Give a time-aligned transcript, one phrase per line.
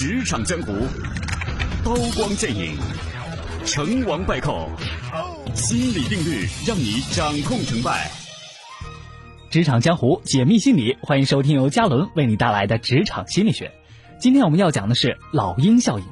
[0.00, 0.72] 职场江湖，
[1.84, 2.74] 刀光剑影，
[3.66, 4.66] 成王败寇，
[5.54, 8.10] 心理定律让你掌控成败。
[9.50, 13.72] 职场江湖解密心理，欢迎收听由嘉伦为你带来的职场心理学。
[14.18, 16.04] 今天我们要讲的是老鹰效应。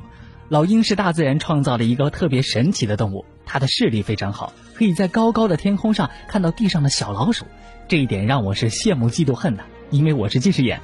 [0.50, 7.46] 老鹰是大自然创造的一个特别神奇的动物，它的视力非常好，可以在高高的天空上看到地上的小老鼠。
[7.88, 10.78] 这一点让我是羡慕嫉妒恨的，因为我是近视眼。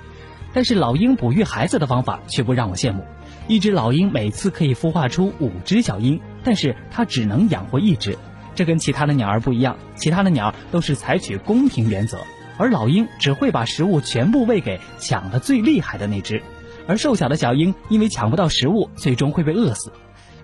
[0.54, 3.04] 但是老鹰哺育孩子的方法却不让我羡慕。
[3.46, 8.16] 一只老鹰每次可以孵化出五只小鹰，但是它只能养活一只。
[8.54, 12.18] 这跟其他的鸟儿不一样，其他的鸟儿都是采取公平原则，
[12.56, 16.40] 而老鹰只会把食物全部喂给抢得最厉害的那只。
[16.86, 19.92] 而瘦小的小鹰因为抢不到食物，最终会被饿死。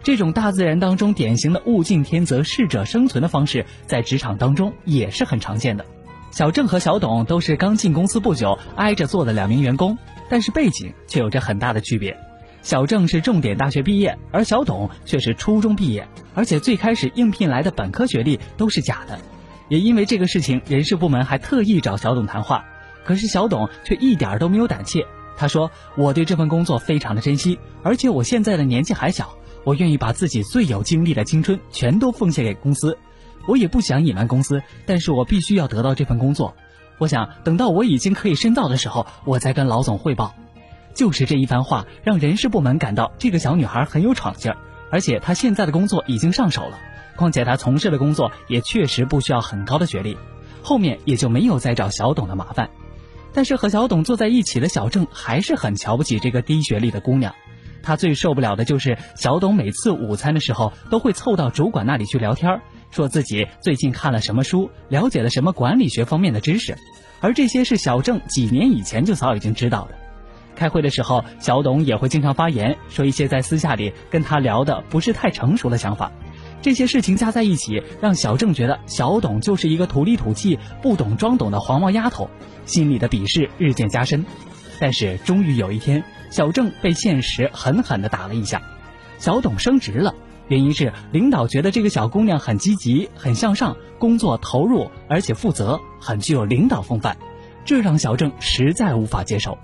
[0.02, 5.84] 这种大自然当中典型的物竞天择、适者生存的方式，在职场当中也是很常见的。
[6.30, 9.98] 小郑和小董都是刚进公司不久挨着做的两名员工，
[10.28, 12.16] 但是背景却有着很大的区别。
[12.62, 19.18] 小郑是重点大学毕业，而小董却是初中毕业，而且最开始应聘来的本科学历都是假的。
[19.68, 22.64] 也因为这个事情，人事部门还特意找小董谈话，
[23.04, 25.04] 可是小董却一点都没有胆怯。
[25.36, 32.96] 他说：“我对这份工作非常的珍惜，而且我现在的年纪还小，我愿意把自己最有精力的青春全都奉献给公司。”
[33.46, 36.54] 我也不想隐瞒公司，但是我必须要得到这份工作。
[36.98, 40.34] 我想等到我已经可以深造的时候，我再跟老总汇报。
[40.92, 44.58] 就是这一番话，让人事部门感到这个小女孩很有闯劲儿，
[44.90, 46.78] 而且她现在的工作已经上手了。
[47.16, 50.16] 况且她从事的工作也确实不需要很高的学历，
[50.62, 52.68] 后面也就没有再找小董的麻烦。
[53.32, 57.34] 但是和小董坐在一起的小郑还是很瞧不起这个低学历的姑娘。
[57.82, 62.60] 他最受不了的就是小董每次午餐的时候都会凑到主管那里去聊天儿。
[62.90, 66.76] 说自己最近看了什么书，了解了什么管理学方面的知识，
[67.20, 69.94] 而这些是小郑几年以前就早已经知道的。
[70.56, 76.12] 开会的时候，小董也会经常发言，说一些在私下里跟他聊的不是太成熟的想法。
[76.60, 82.28] 这些事情加在一起，让小郑觉得小董就是一个土里土气、不懂装懂的黄毛丫头，
[82.66, 84.22] 心里的鄙视日渐加深。
[84.78, 88.60] 但是终于有一天，小郑被现实狠狠地打了一下，
[89.18, 90.14] 小董升职了。
[90.50, 97.16] 原因是领导觉得这个小姑娘很积极、很向上，工作投入，而且负责，很具有领导风范，
[97.64, 99.56] 这让小郑实在无法接受。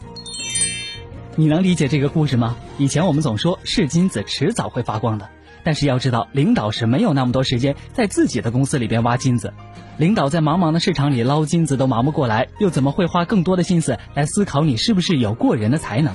[1.35, 2.57] 你能理解这个故事吗？
[2.79, 5.29] 以前我们总说是金子迟早会发光的，
[5.65, 9.53] 但是要知道，领导是没有那么多时间在自己的公司里边挖金子，
[9.97, 16.15] 领导在茫茫的市场里捞金子都忙不过来，又怎么会花更多的心思来思考你是不是有过人的才能？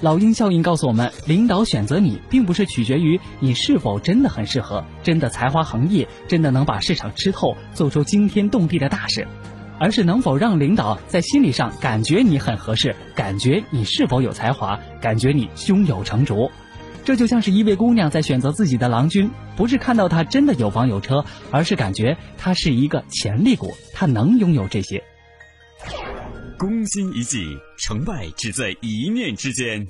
[0.00, 9.26] 老鹰效应告诉我们，领导选择你，并不是取决于你是否真的很适合，真的才华横溢，真的能把市场吃透，做出惊天动地的大事，
[9.78, 16.50] 而是能否让领导在心理上感觉你很合适，感觉你是否有才华，感觉你胸有成竹。
[17.04, 25.02] 这就像是一位姑娘在选择自己的郎君，不是看到他真的有房有车，而是感觉他是一个潜力股，他能拥有这些。
[26.56, 29.86] 攻心一计，成败只在一念之间。